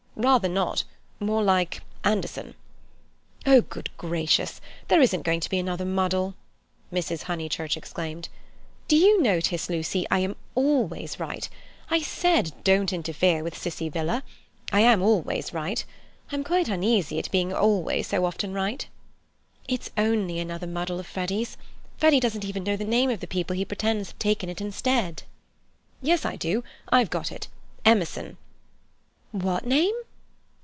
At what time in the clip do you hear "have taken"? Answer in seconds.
24.09-24.49